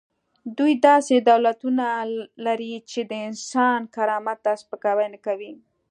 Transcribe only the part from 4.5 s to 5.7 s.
سپکاوی نه کوي.